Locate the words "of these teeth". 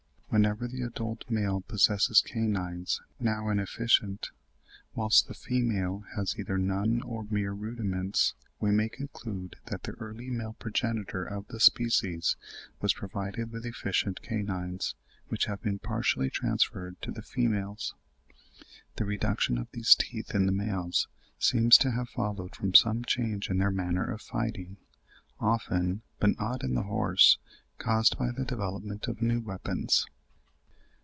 19.57-20.33